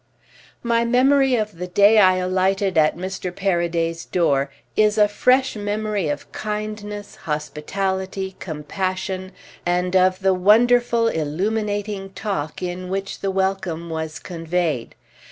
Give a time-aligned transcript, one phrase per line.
[0.63, 3.31] My memory of the day I alighted at Mr.
[3.31, 9.31] Paraday's door is a fresh memory of kindness, hospitality, compassion,
[9.63, 14.95] and of the wonderful illuminating talk in which the welcome was conveyed.